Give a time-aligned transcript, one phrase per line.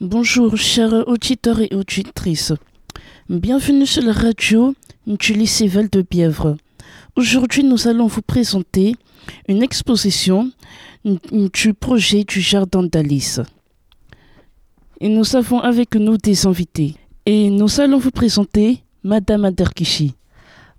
[0.00, 2.52] Bonjour chers auditeurs et auditrices.
[3.28, 4.74] Bienvenue sur la radio
[5.06, 6.56] du lycée Val de Bièvre.
[7.14, 8.96] Aujourd'hui, nous allons vous présenter
[9.46, 10.50] une exposition
[11.04, 13.40] du projet du jardin d'Alice.
[15.00, 16.96] Et nous avons avec nous des invités.
[17.24, 20.14] Et nous allons vous présenter Madame Aderkishi.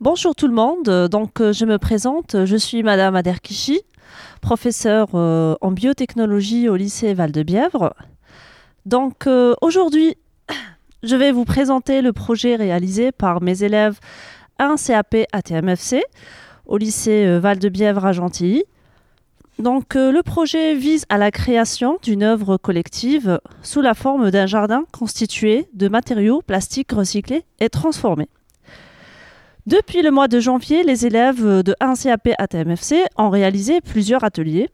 [0.02, 3.80] Bonjour tout le monde, donc euh, je me présente, je suis Madame Aderkishi,
[4.42, 7.94] professeure euh, en biotechnologie au lycée Val-de-Bièvre.
[8.86, 10.16] Donc euh, aujourd'hui,
[11.04, 14.00] je vais vous présenter le projet réalisé par mes élèves
[14.60, 16.04] 1 CAP ATMFC
[16.66, 18.64] au lycée Val-de-Bièvre à Gentilly.
[19.60, 24.84] Donc le projet vise à la création d'une œuvre collective sous la forme d'un jardin
[24.92, 28.30] constitué de matériaux plastiques recyclés et transformés.
[29.66, 34.70] Depuis le mois de janvier, les élèves de 1 CAP ATMFC ont réalisé plusieurs ateliers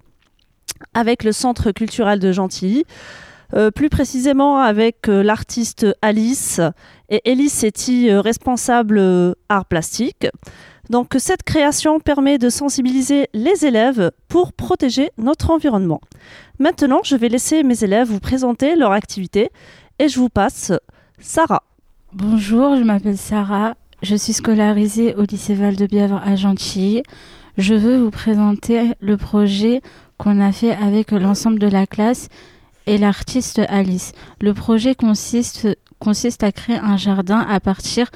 [0.93, 2.83] avec le Centre culturel de Gentilly,
[3.53, 6.61] euh, plus précisément avec euh, l'artiste Alice
[7.09, 10.27] et Elise Setti, euh, responsable art plastique.
[10.89, 16.01] Donc cette création permet de sensibiliser les élèves pour protéger notre environnement.
[16.59, 19.49] Maintenant, je vais laisser mes élèves vous présenter leur activité
[19.99, 20.71] et je vous passe
[21.19, 21.63] Sarah.
[22.13, 27.03] Bonjour, je m'appelle Sarah, je suis scolarisée au lycée Val-de-Bièvre à Gentilly.
[27.57, 29.81] Je veux vous présenter le projet
[30.17, 32.27] qu'on a fait avec l'ensemble de la classe
[32.87, 34.13] et l'artiste Alice.
[34.39, 35.67] Le projet consiste,
[36.41, 38.09] à créer un jardin à partir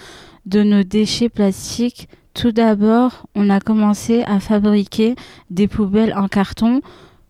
[0.45, 2.08] de nos déchets plastiques.
[2.33, 5.16] Tout d'abord, on a commencé à fabriquer
[5.49, 6.81] des poubelles en carton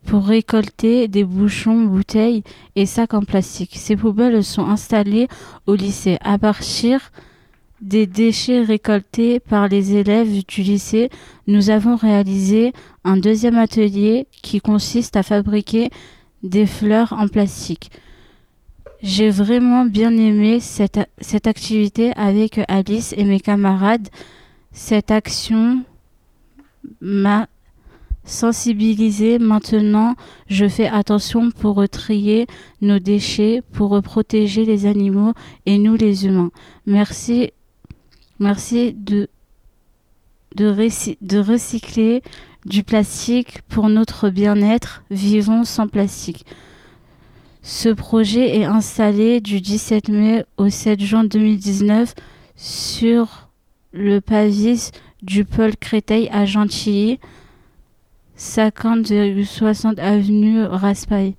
[0.04, 2.42] pour récolter des bouchons, bouteilles
[2.74, 3.76] et sacs en plastique.
[3.76, 5.28] Ces poubelles sont installées
[5.66, 7.10] au lycée à partir
[7.80, 11.10] des déchets récoltés par les élèves du lycée,
[11.46, 12.72] nous avons réalisé
[13.04, 15.90] un deuxième atelier qui consiste à fabriquer
[16.42, 17.90] des fleurs en plastique.
[19.02, 20.98] J'ai vraiment bien aimé cette,
[21.46, 24.08] activité avec Alice et mes camarades.
[24.72, 25.84] Cette action
[27.00, 27.46] m'a
[28.24, 29.38] sensibilisé.
[29.38, 30.14] Maintenant,
[30.48, 32.46] je fais attention pour trier
[32.80, 35.32] nos déchets, pour protéger les animaux
[35.66, 36.50] et nous les humains.
[36.86, 37.50] Merci
[38.38, 39.28] Merci de,
[40.60, 42.22] recycler
[42.66, 45.04] du plastique pour notre bien-être.
[45.10, 46.44] Vivons sans plastique.
[47.62, 52.14] Ce projet est installé du 17 mai au 7 juin 2019
[52.56, 53.48] sur
[53.92, 54.20] le
[55.22, 57.18] du pôle Créteil à Gentilly,
[58.38, 61.34] 50,60 avenue Raspail.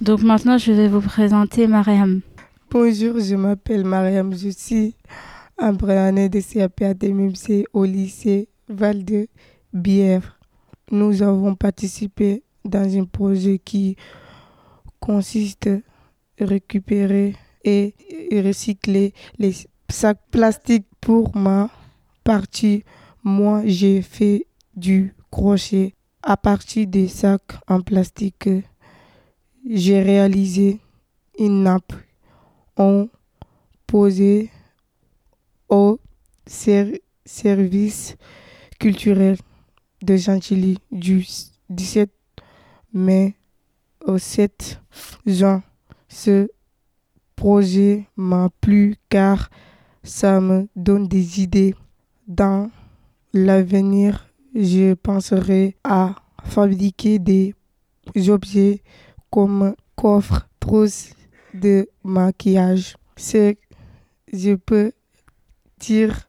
[0.00, 2.20] Donc maintenant, je vais vous présenter Mariam.
[2.70, 4.94] Bonjour, je m'appelle Mariam, je suis
[5.58, 9.28] après année de CAP ATMC au lycée Val de
[9.72, 10.38] Bièvre.
[10.90, 13.96] Nous avons participé dans un projet qui
[15.00, 17.34] consiste à récupérer
[17.64, 17.94] et
[18.32, 19.54] recycler les
[19.88, 21.70] sacs plastiques pour ma
[22.22, 22.84] partie.
[23.24, 24.46] Moi, j'ai fait
[24.76, 28.48] du crochet à partir des sacs en plastique.
[29.68, 30.80] J'ai réalisé
[31.38, 31.94] une nappe
[32.76, 33.06] en
[33.86, 34.50] posé
[35.68, 35.98] au
[36.44, 38.16] service
[38.78, 39.38] culturel
[40.02, 41.26] de Gentilly du
[41.70, 42.10] 17
[42.92, 43.34] mai
[44.04, 44.80] au 7
[45.26, 45.62] juin.
[46.08, 46.48] Ce
[47.36, 49.50] projet m'a plu car
[50.02, 51.74] ça me donne des idées.
[52.26, 52.70] Dans
[53.32, 56.14] l'avenir, je penserai à
[56.44, 57.54] fabriquer des
[58.28, 58.82] objets
[59.30, 61.10] comme coffre, trousse
[61.54, 62.96] de maquillage.
[63.16, 63.54] Ce
[64.32, 64.92] je peux
[65.78, 66.26] dire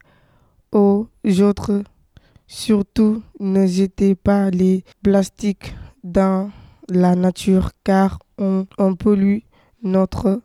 [0.72, 1.07] aux
[1.39, 1.83] autres,
[2.53, 6.51] surtout ne jetez pas les plastiques dans
[6.87, 9.39] la nature car on, on pollue
[9.81, 10.41] notre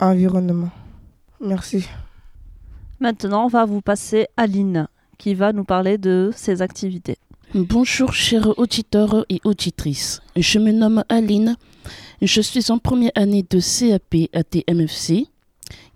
[0.00, 0.70] environnement.
[1.40, 1.86] Merci.
[2.98, 7.16] Maintenant, on va vous passer à Aline qui va nous parler de ses activités.
[7.54, 10.20] Bonjour chers auditeurs et auditrices.
[10.36, 11.56] Je me nomme Aline.
[12.20, 15.26] Je suis en première année de CAP à TMFC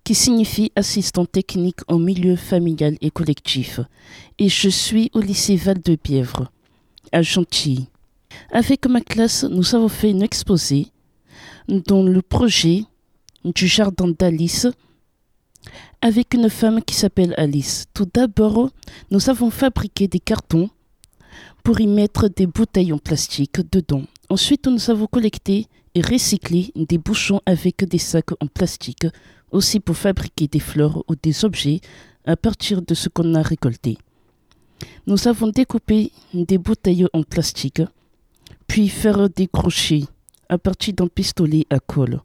[0.06, 3.81] qui signifie assistant technique en milieu familial et collectif.
[4.38, 6.49] Et je suis au lycée Val-de-Bièvre,
[7.11, 7.88] à Gentilly.
[8.53, 10.87] Avec ma classe, nous avons fait une exposé
[11.67, 12.85] dans le projet
[13.44, 14.69] du jardin d'Alice
[16.00, 17.87] avec une femme qui s'appelle Alice.
[17.93, 18.70] Tout d'abord,
[19.11, 20.70] nous avons fabriqué des cartons
[21.64, 24.05] pour y mettre des bouteilles en plastique dedans.
[24.31, 25.67] Ensuite, nous avons collecté
[25.97, 29.06] et recyclé des bouchons avec des sacs en plastique
[29.50, 31.81] aussi pour fabriquer des fleurs ou des objets
[32.25, 33.98] à partir de ce qu'on a récolté.
[35.06, 37.82] Nous avons découpé des bouteilles en plastique,
[38.66, 40.04] puis faire des crochets
[40.48, 42.20] à partir d'un pistolet à colle.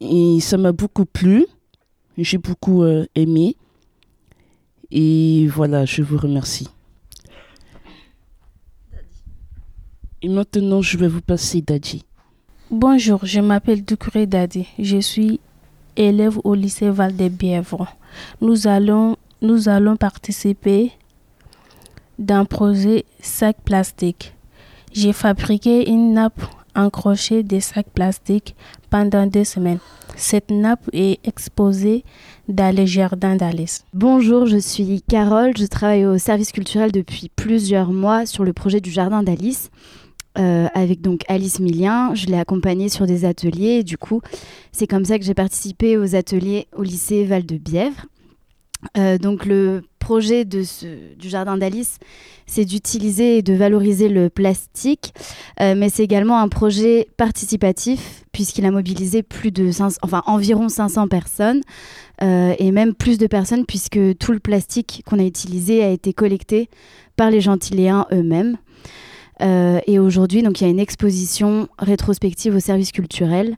[0.00, 1.46] Et ça m'a beaucoup plu.
[2.16, 3.56] J'ai beaucoup euh, aimé.
[4.90, 6.68] Et voilà, je vous remercie.
[10.22, 12.04] Et maintenant, je vais vous passer Dadji.
[12.70, 14.68] Bonjour, je m'appelle Doucouré Dadi.
[14.78, 15.40] Je suis
[15.96, 17.88] élève au lycée Val des Bièvres.
[18.40, 20.92] Nous allons, nous allons participer
[22.20, 24.34] d'un projet sac plastique.
[24.92, 26.40] J'ai fabriqué une nappe
[26.76, 28.54] en crochet des sacs plastiques
[28.88, 29.80] pendant deux semaines.
[30.14, 32.04] Cette nappe est exposée
[32.48, 33.84] dans le jardin d'Alice.
[33.94, 38.80] Bonjour, je suis Carole, je travaille au service culturel depuis plusieurs mois sur le projet
[38.80, 39.72] du jardin d'Alice.
[40.38, 44.20] Euh, avec donc Alice Milien, je l'ai accompagnée sur des ateliers du coup
[44.70, 48.06] c'est comme ça que j'ai participé aux ateliers au lycée Val de Bièvre.
[48.96, 50.62] Euh, donc le projet de
[51.16, 51.98] du jardin d'Alice,
[52.46, 55.12] c'est d'utiliser et de valoriser le plastique,
[55.60, 60.68] euh, mais c'est également un projet participatif puisqu'il a mobilisé plus de 500, enfin environ
[60.68, 61.60] 500 personnes
[62.22, 66.68] et même plus de personnes puisque tout le plastique qu'on a utilisé a été collecté
[67.16, 68.58] par les Gentiléens eux-mêmes.
[69.40, 73.56] Euh, et aujourd'hui, donc il y a une exposition rétrospective au service culturel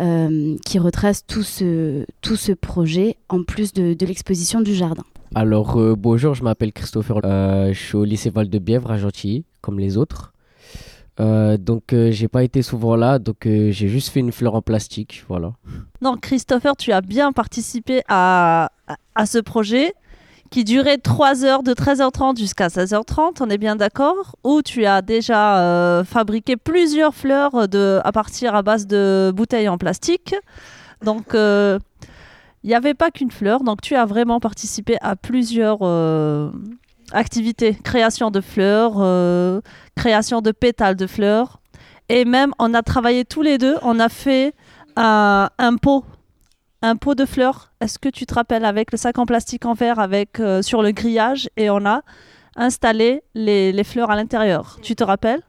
[0.00, 5.04] euh, qui retrace tout ce, tout ce projet en plus de, de l'exposition du jardin.
[5.34, 8.98] Alors euh, bonjour, je m'appelle Christopher, euh, je suis au lycée Val de Bièvre à
[8.98, 10.34] Gentilly, comme les autres.
[11.20, 14.54] Euh, donc euh, j'ai pas été souvent là, donc euh, j'ai juste fait une fleur
[14.54, 15.52] en plastique, voilà.
[16.00, 19.92] Non, Christopher, tu as bien participé à, à, à ce projet
[20.52, 24.36] qui durait 3 heures de 13h30 jusqu'à 16h30, on est bien d'accord?
[24.44, 29.70] Où tu as déjà euh, fabriqué plusieurs fleurs de, à partir à base de bouteilles
[29.70, 30.34] en plastique?
[31.02, 31.78] Donc, euh,
[32.62, 36.50] il n'y avait pas qu'une fleur, donc tu as vraiment participé à plusieurs euh,
[37.12, 37.74] activités.
[37.74, 38.92] Création de fleurs,
[39.96, 41.60] création de pétales de fleurs.
[42.10, 44.54] Et même, on a travaillé tous les deux, on a fait
[44.96, 45.48] un
[45.80, 46.04] pot
[46.82, 47.72] un pot de fleurs.
[47.80, 50.82] Est-ce que tu te rappelles avec le sac en plastique en verre avec euh, sur
[50.82, 52.02] le grillage et on a
[52.56, 54.78] installé les, les fleurs à l'intérieur.
[54.82, 55.40] Tu te rappelles?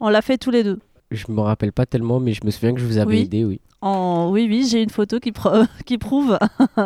[0.00, 0.78] On l'a fait tous les deux.
[1.10, 3.22] Je me rappelle pas tellement, mais je me souviens que je vous avais Oui.
[3.22, 3.60] aidé, oui.
[3.80, 4.30] En...
[4.30, 6.38] Oui, oui, j'ai une photo qui, pro- qui prouve.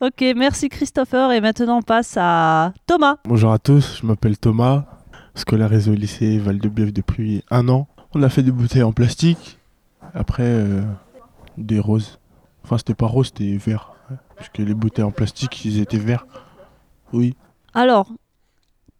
[0.00, 1.32] ok, merci Christopher.
[1.32, 3.16] Et maintenant on passe à Thomas.
[3.26, 4.84] Bonjour à tous, je m'appelle Thomas,
[5.34, 7.86] scolarisé au lycée Val-de-Bièvre depuis un an.
[8.14, 9.58] On a fait des bouteilles en plastique,
[10.14, 10.82] après euh,
[11.58, 12.18] des roses.
[12.64, 13.92] Enfin, c'était pas rose, c'était vert.
[14.10, 16.26] ouais, Puisque les bouteilles en plastique, ils étaient verts.
[17.12, 17.34] Oui.
[17.74, 18.08] Alors,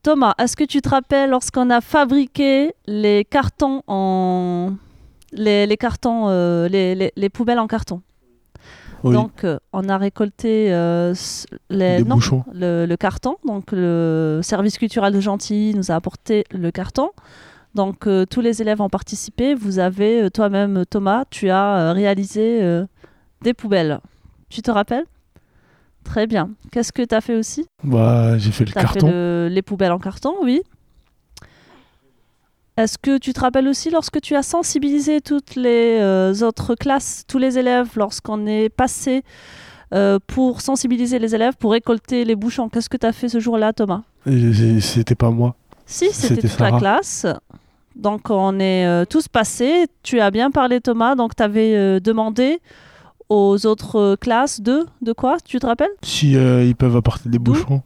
[0.03, 4.75] Thomas, est-ce que tu te rappelles lorsqu'on a fabriqué les cartons en.
[5.33, 8.03] Les, les cartons, euh, les, les- les poubelles en carton?
[9.03, 9.13] Oui.
[9.15, 12.45] Donc, euh, on a récolté euh, s- les, Des non, bouchons.
[12.53, 13.37] le, le carton.
[13.45, 17.11] Donc, le service culturel de Gentilly nous a apporté le carton.
[17.75, 19.55] Donc, euh, tous les élèves ont participé.
[19.55, 22.87] Vous avez, euh, toi-même, Thomas, tu as euh, réalisé euh,
[23.43, 24.01] des poubelles.
[24.49, 25.05] Tu te rappelles?
[26.05, 26.51] Très bien.
[26.71, 27.67] Qu'est-ce que tu as fait aussi?
[27.83, 29.09] Bah, j'ai fait le fait carton.
[29.09, 30.63] le- les poubelles en carton, oui.
[32.77, 37.25] Est-ce que tu te rappelles aussi lorsque tu as sensibilisé toutes les euh, autres classes,
[37.29, 39.23] tous les élèves, lorsqu'on est passé
[39.93, 42.69] euh, pour sensibiliser les élèves, pour récolter les bouchons?
[42.69, 44.03] Qu'est-ce que tu as fait ce jour-là, Thomas?
[44.27, 45.55] C'était pas moi.
[45.87, 47.27] Si, c'était toute la classe.
[47.95, 49.87] Donc, on est euh, tous passés.
[50.03, 51.15] Tu as bien parlé, Thomas.
[51.15, 52.59] Donc, tu avais demandé
[53.29, 55.91] aux autres euh, classes de, de quoi Tu te rappelles?
[56.03, 57.83] Si euh, ils peuvent apporter des bouchons.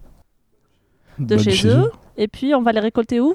[1.18, 1.90] De Bah, chez, eux.
[2.16, 3.34] Et puis, on va les récolter où?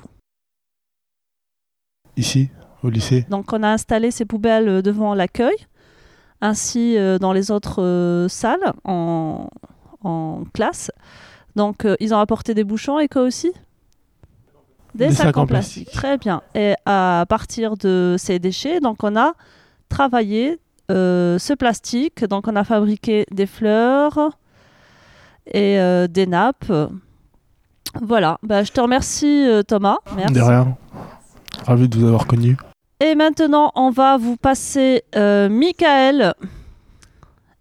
[2.16, 2.50] Ici,
[2.84, 3.26] au lycée.
[3.30, 5.56] Donc on a installé ces poubelles euh, devant l'accueil,
[6.42, 9.50] ainsi euh, dans les autres euh, salles en,
[10.04, 10.92] en classe.
[11.56, 13.52] Donc ils ont apporté des bouchons et quoi aussi?
[14.96, 15.92] Des, sacs, en plastique.
[15.92, 16.42] Très bien.
[16.56, 19.34] Et à partir de ces déchets, donc on a
[19.90, 22.26] travaillé ce plastique.
[22.26, 24.32] Donc on a fabriqué des fleurs
[25.48, 26.72] et euh, des nappes.
[28.02, 28.38] Voilà.
[28.44, 29.98] Bah, je te remercie euh, Thomas.
[30.16, 30.34] Merci.
[30.34, 30.78] De rien.
[31.66, 32.58] Ravi de vous avoir connu.
[33.00, 36.34] Et maintenant, on va vous passer euh, Michael,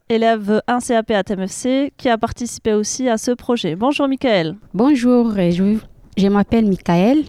[0.08, 3.74] élève 1 CAP à TMFC, qui a participé aussi à ce projet.
[3.76, 4.56] Bonjour Michael.
[4.72, 5.78] Bonjour, euh, je,
[6.16, 7.24] je m'appelle Michael.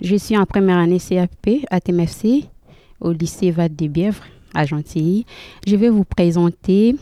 [0.00, 2.44] Je suis en première année CAP à TMFC
[3.00, 4.24] au lycée Val des Bièvres
[4.54, 6.96] Je vais vous présenter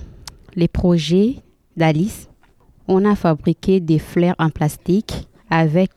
[0.55, 1.37] les projets
[1.77, 2.29] d'Alice.
[2.89, 5.91] On a fabriqué des fleurs en plastique avec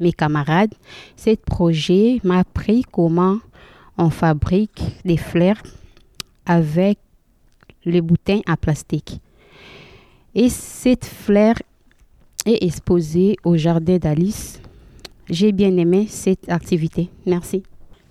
[0.00, 0.74] mes camarades.
[1.16, 3.38] Ce projet m'a appris comment
[3.96, 5.62] on fabrique des fleurs
[6.46, 6.98] avec
[7.84, 9.20] les bouteilles en plastique.
[10.34, 11.54] Et cette fleur
[12.46, 14.60] est exposée au jardin d'Alice.
[15.28, 17.10] J'ai bien aimé cette activité.
[17.26, 17.62] Merci.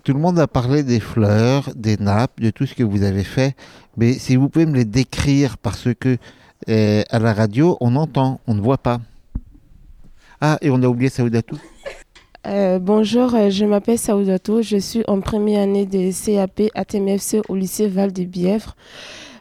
[0.08, 3.26] Tout le monde a parlé des fleurs, des nappes, de tout ce que vous avez
[3.26, 3.58] fait.
[3.98, 6.16] Mais si vous pouvez me les décrire, parce que
[6.70, 9.02] euh, à la radio, on entend, on ne voit pas.
[10.40, 11.58] Ah, et on a oublié Saoudatou.
[12.46, 17.42] Euh, bonjour, euh, je m'appelle Saoudatou, je suis en première année de CAP à TMFC
[17.50, 18.78] au lycée Val de Bièvre.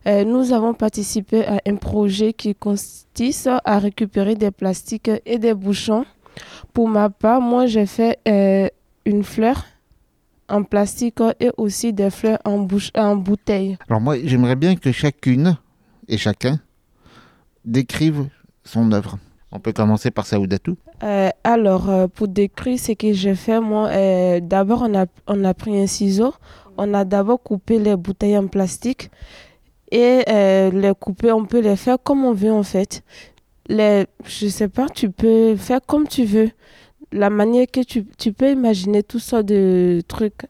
[0.05, 6.05] Nous avons participé à un projet qui consiste à récupérer des plastiques et des bouchons.
[6.73, 8.19] Pour ma part, moi j'ai fait
[9.05, 9.65] une fleur
[10.49, 13.77] en plastique et aussi des fleurs en, bouche, en bouteille.
[13.89, 15.57] Alors moi, j'aimerais bien que chacune
[16.09, 16.61] et chacun
[17.65, 18.29] décrive
[18.65, 19.19] son œuvre.
[19.53, 20.77] On peut commencer par Saoudatou.
[21.03, 25.45] Euh, alors, euh, pour décrire ce que j'ai fait, moi, euh, d'abord, on a, on
[25.45, 26.35] a pris un ciseau.
[26.77, 29.11] On a d'abord coupé les bouteilles en plastique.
[29.91, 33.03] Et euh, les couper, on peut les faire comme on veut, en fait.
[33.69, 36.51] Les, je sais pas, tu peux faire comme tu veux.
[37.13, 40.47] La manière que tu, tu peux imaginer tout ça de trucs.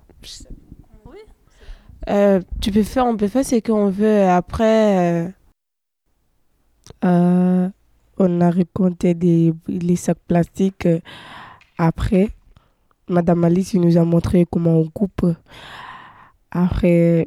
[2.08, 4.22] Euh, tu peux faire, on peut faire ce qu'on veut.
[4.24, 5.28] Après, euh,
[7.04, 7.68] Euh,
[8.18, 10.88] on a raconté des, les sacs plastiques.
[11.78, 12.30] Après,
[13.08, 15.26] Madame Alice nous a montré comment on coupe.
[16.50, 17.26] Après,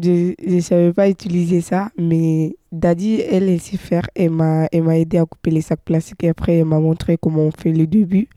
[0.00, 4.08] je ne savais pas utiliser ça, mais Daddy, elle, elle sait faire.
[4.14, 7.50] Elle m'a aidé à couper les sacs plastiques et après, elle m'a montré comment on
[7.50, 8.28] fait le début.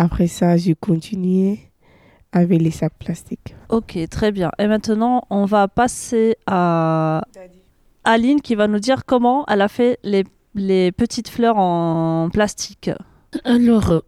[0.00, 1.58] Après ça, j'ai continué
[2.30, 3.56] avec les sacs plastiques.
[3.68, 4.50] Ok, très bien.
[4.60, 7.22] Et maintenant, on va passer à
[8.04, 10.24] Aline qui va nous dire comment elle a fait les,
[10.54, 12.90] les petites fleurs en plastique.
[13.44, 14.00] Alors, euh,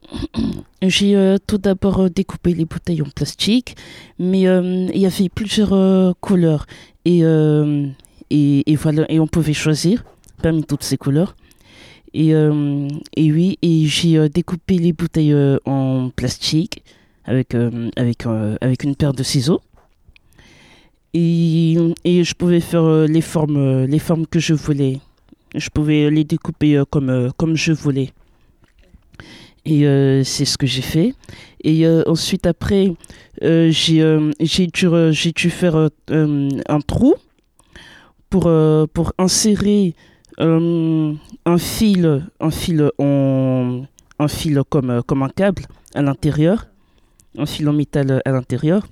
[0.80, 3.76] j'ai euh, tout d'abord euh, découpé les bouteilles en plastique,
[4.18, 6.66] mais euh, il y avait plusieurs euh, couleurs.
[7.04, 7.86] Et, euh,
[8.30, 10.04] et, et voilà, et on pouvait choisir
[10.42, 11.34] parmi toutes ces couleurs.
[12.12, 16.82] Et, euh, et oui, et j'ai euh, découpé les bouteilles euh, en plastique
[17.24, 17.54] avec,
[17.96, 18.26] avec,
[18.60, 19.60] avec une paire de ciseaux.
[21.14, 24.98] Et, et je pouvais faire les, formes, les formes que je voulais.
[25.54, 28.10] Je pouvais les découper comme, comme je voulais.
[29.64, 29.82] Et
[30.24, 31.14] c'est ce que j'ai fait.
[31.62, 32.92] Et ensuite, après,
[33.42, 37.14] euh, j'ai dû, dû faire un trou
[38.28, 38.50] pour,
[38.92, 39.94] pour insérer
[40.40, 41.12] euh,
[41.44, 43.82] un fil, fil, en,
[44.18, 45.62] un fil comme, un câble
[45.94, 46.66] à l'intérieur,
[47.36, 48.86] un fil en métal à l'intérieur.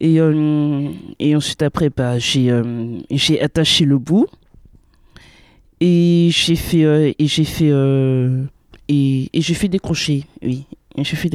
[0.00, 0.90] Et, euh,
[1.34, 4.28] ensuite, après, bah, j'ai euh, j'ai attaché le bout.
[5.80, 7.72] Et j'ai fait, et j'ai fait,
[8.88, 10.66] et, j'ai fait des crochets, oui.
[10.96, 11.30] J'ai fait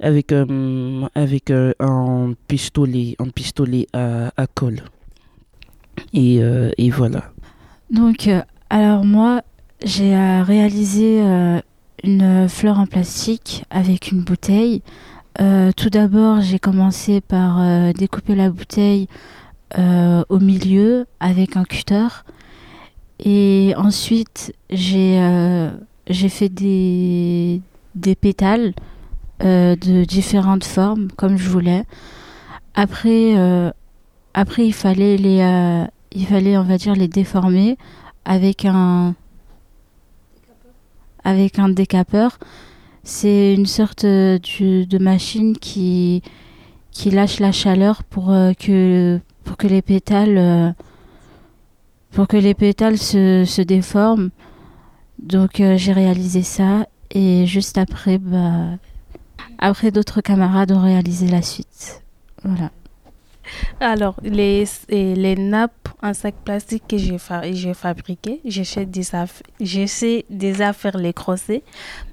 [0.00, 4.82] avec, un pistolet, un pistolet à, à colle.
[6.12, 7.24] Et, euh, et voilà.
[7.90, 9.42] Donc, euh, alors moi,
[9.84, 11.60] j'ai réalisé euh,
[12.02, 14.82] une fleur en plastique avec une bouteille.
[15.76, 19.08] Tout d'abord, j'ai commencé par découper la bouteille
[19.76, 22.06] au milieu avec un cutter.
[23.18, 25.18] Et ensuite, j'ai
[26.28, 27.60] fait des,
[27.96, 28.74] des pétales
[29.40, 31.82] de différentes formes, comme je voulais.
[32.76, 33.34] Après,
[34.34, 37.78] après il fallait les, euh, il fallait, on va dire, les déformer
[38.24, 39.14] avec un,
[41.22, 42.38] avec un décapeur.
[43.04, 46.22] C'est une sorte euh, de machine qui,
[46.90, 50.74] qui lâche la chaleur pour euh, que, pour que les pétales,
[52.10, 54.30] pour que les pétales se, se déforment.
[55.18, 58.78] Donc j'ai réalisé ça et juste après, bah,
[59.58, 62.02] après d'autres camarades ont réalisé la suite.
[62.42, 62.70] Voilà.
[63.80, 69.42] Alors, les, les nappes en sac plastique que j'ai fa j'ai fabriquées, j'essaie déjà, f-
[69.60, 71.62] j'essaie déjà faire les crochets,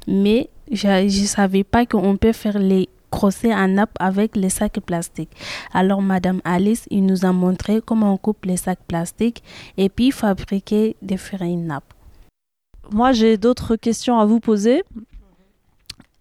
[0.07, 4.79] mais je ne savais pas qu'on peut faire les crochets en nappe avec les sacs
[4.79, 5.31] plastiques.
[5.73, 9.43] Alors, Madame Alice, il nous a montré comment on coupe les sacs plastiques
[9.77, 11.93] et puis fabriquer différentes nappes.
[12.91, 14.83] Moi, j'ai d'autres questions à vous poser.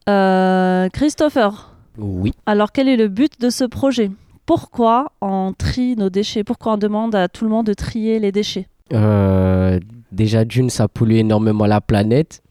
[0.09, 2.33] Euh, Christopher, Oui.
[2.47, 4.11] alors quel est le but de ce projet?
[4.51, 6.43] Pourquoi on trie nos déchets?
[6.43, 8.67] Pourquoi on demande à tout le monde de trier les déchets?
[8.93, 9.79] Euh,
[10.11, 12.43] déjà, d'une, ça pollue énormément la planète.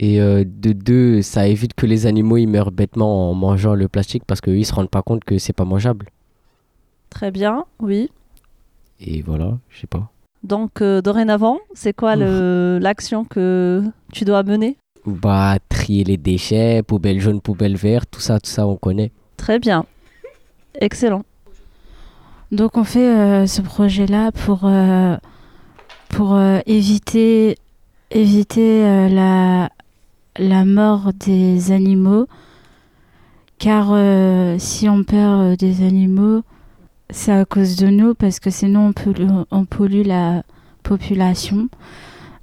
[0.00, 3.88] Et euh, de deux, ça évite que les animaux ils meurent bêtement en mangeant le
[3.88, 6.06] plastique parce qu'ils se rendent pas compte que c'est pas mangeable.
[7.10, 8.10] Très bien, oui.
[8.98, 10.10] Et voilà, je sais pas.
[10.42, 13.82] Donc, euh, dorénavant, c'est quoi l'action que
[14.14, 14.78] tu dois mener?
[15.04, 19.12] Bah, trier les déchets, poubelle jaune, poubelle verte, tout ça, tout ça, on connaît.
[19.36, 19.84] Très bien.
[20.80, 21.24] Excellent.
[22.50, 25.16] Donc on fait euh, ce projet-là pour, euh,
[26.10, 27.56] pour euh, éviter,
[28.14, 29.68] la,
[30.64, 32.26] mort des animaux
[33.58, 33.94] car
[34.58, 36.42] si on perd des animaux,
[37.10, 40.42] c'est à cause de nous parce que sinon on pollue, on pollue la
[40.82, 41.68] population.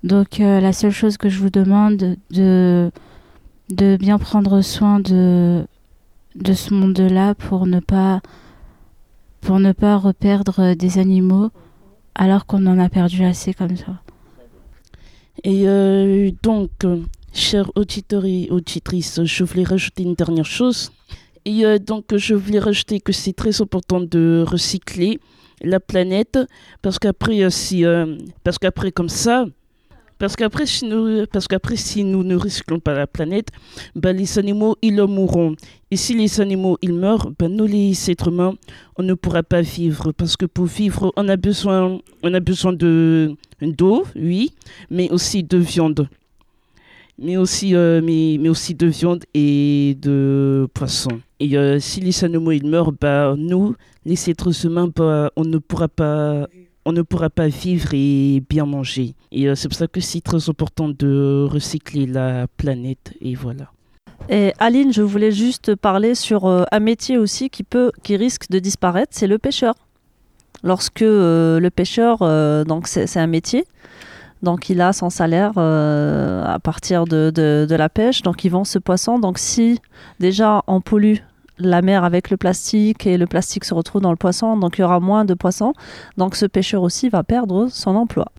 [0.03, 2.89] Donc la seule chose que je vous demande de
[3.69, 5.65] de bien prendre soin de
[6.35, 8.21] de ce monde-là pour ne pas
[9.41, 11.49] pour ne pas reperdre des animaux
[12.15, 14.01] alors qu'on en a perdu assez comme ça.
[15.43, 16.71] Et euh, donc,
[17.33, 20.91] chers auditeurs et auditrices, je voulais rajouter une dernière chose.
[21.45, 25.19] Et euh, donc, je voulais rajouter que c'est très important de recycler
[25.61, 26.37] la planète
[26.81, 27.85] parce qu'après, euh, si,
[28.43, 29.45] parce qu'après comme ça,
[30.19, 33.47] parce qu'après, si nous, parce qu'après, si nous ne recyclons pas la planète,
[33.95, 35.55] bah, les animaux, ils mourront.
[35.91, 38.53] Et si les animaux, ils meurent, bah, nous, les êtres humains,
[38.97, 40.11] on ne pourra pas vivre.
[40.11, 44.51] Parce que pour vivre, on a besoin, on a besoin de, d'eau, oui,
[44.89, 46.09] mais aussi de viande.
[47.17, 51.21] Mais aussi, euh, mais, mais aussi de viande et de poisson.
[51.39, 53.73] Et euh, si les animaux, ils meurent, bah, nous,
[54.05, 56.47] les êtres humains, bah, on ne pourra pas
[56.89, 59.13] on ne pourra pas vivre et bien manger.
[59.31, 63.13] Et euh, c'est pour ça que c'est très important de recycler la planète.
[63.21, 63.71] Et voilà.
[64.27, 68.49] Et Aline, je voulais juste parler sur euh, un métier aussi qui peut, qui risque
[68.49, 69.75] de disparaître, c'est le pêcheur.
[70.63, 72.17] Lorsque euh, le pêcheur,
[72.65, 73.65] donc c'est un métier,
[74.41, 78.65] donc il a son salaire à partir de, de, de la pêche, donc il vend
[78.65, 79.19] ce poisson.
[79.19, 79.79] Donc si
[80.19, 81.19] déjà on pollue
[81.59, 84.81] la mer avec le plastique et le plastique se retrouve dans le poisson, donc il
[84.81, 85.73] y aura moins de poissons,
[86.17, 88.31] donc ce pêcheur aussi va perdre son emploi.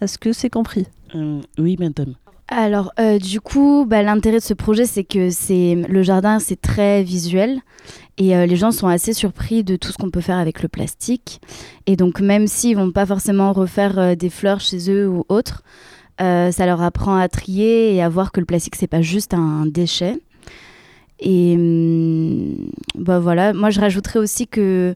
[0.00, 0.86] Est-ce que c'est compris?
[1.14, 2.14] Euh, oui, madame.
[2.48, 6.60] Alors, euh, du coup, bah, l'intérêt de ce projet, c'est que c'est le jardin, c'est
[6.60, 7.60] très visuel.
[8.16, 10.68] Et euh, les gens sont assez surpris de tout ce qu'on peut faire avec le
[10.68, 11.40] plastique.
[11.86, 15.62] Et donc, même s'ils vont pas forcément refaire euh, des fleurs chez eux ou autre,
[16.20, 19.34] euh, ça leur apprend à trier et à voir que le plastique, c'est pas juste
[19.34, 20.20] un déchet.
[21.20, 24.94] Et hum, bah voilà, moi je rajouterais aussi que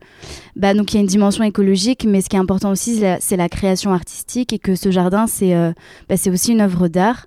[0.57, 3.37] bah donc il y a une dimension écologique, mais ce qui est important aussi c'est
[3.37, 5.73] la, création artistique et que ce jardin c'est euh,
[6.09, 7.27] bah, aussi une œuvre d'art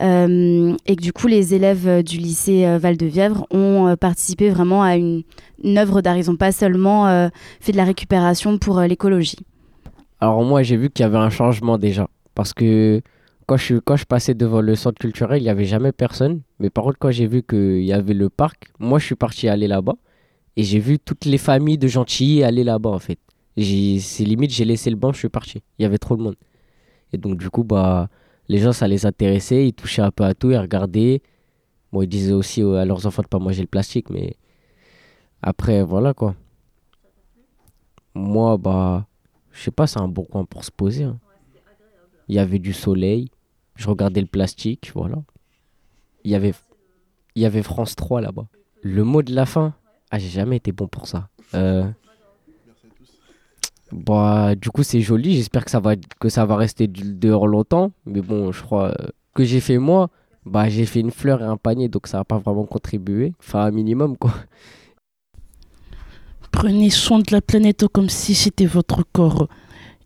[0.00, 4.48] Euh, et que du coup les élèves euh, du lycée euh, Val-de-Vièvre ont euh, participé
[4.48, 5.22] vraiment à une,
[5.64, 6.16] une œuvre d'art.
[6.16, 9.38] Ils n'ont pas seulement fait de la récupération pour l'écologie.
[10.20, 12.08] Alors moi j'ai vu qu'il y avait un changement déjà.
[12.34, 13.02] Parce que
[13.48, 16.42] quand je, passais devant le centre culturel, il n'y avait jamais personne.
[16.58, 19.48] Mais par contre quand j'ai vu qu'il y avait le parc, moi je suis parti
[19.48, 19.94] aller là-bas.
[20.56, 23.18] Et j'ai vu toutes les familles de Gentilly aller là-bas en fait.
[23.56, 25.62] C'est limite j'ai laissé le banc, je suis parti.
[25.78, 26.36] Il y avait trop de monde.
[27.14, 28.10] Et donc du coup bah
[28.48, 31.22] les gens ça les intéressait, ils touchaient un peu à tout, ils regardaient.
[31.90, 34.36] Bon ils disaient aussi à leurs enfants de pas manger le plastique mais
[35.40, 36.34] après voilà quoi.
[38.14, 39.06] Moi bah
[39.52, 41.04] je sais pas, c'est un bon coin pour se poser.
[41.04, 41.18] hein.
[42.28, 43.30] Il y avait du soleil,
[43.78, 45.16] je regardais le plastique, voilà.
[46.24, 46.52] Il y avait,
[47.36, 48.46] il y avait France 3 là-bas.
[48.82, 49.72] Le mot de la fin,
[50.10, 51.28] ah, j'ai jamais été bon pour ça.
[51.54, 51.88] Euh,
[53.92, 57.92] Bah, du coup, c'est joli, j'espère que ça va, que ça va rester dehors longtemps.
[58.04, 60.10] Mais bon, je crois euh, que j'ai fait moi,
[60.44, 63.32] bah, j'ai fait une fleur et un panier, donc ça va pas vraiment contribué.
[63.38, 64.34] Enfin, un minimum, quoi.
[66.50, 69.48] Prenez soin de la planète comme si c'était votre corps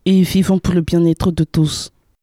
[0.04, 1.90] et vivons pour le bien-être de tous.